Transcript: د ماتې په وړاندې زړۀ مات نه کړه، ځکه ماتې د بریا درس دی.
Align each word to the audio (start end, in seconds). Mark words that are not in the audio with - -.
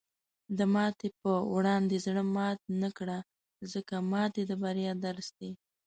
د 0.57 0.59
ماتې 0.73 1.09
په 1.21 1.31
وړاندې 1.55 1.95
زړۀ 2.05 2.23
مات 2.35 2.59
نه 2.81 2.89
کړه، 2.97 3.17
ځکه 3.71 3.95
ماتې 4.11 4.41
د 4.45 4.51
بریا 4.61 4.93
درس 5.05 5.27
دی. 5.39 5.51